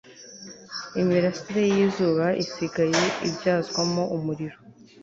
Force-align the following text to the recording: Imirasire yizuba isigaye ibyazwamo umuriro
Imirasire 1.01 1.63
yizuba 1.75 2.25
isigaye 2.43 3.03
ibyazwamo 3.27 4.03
umuriro 4.15 4.57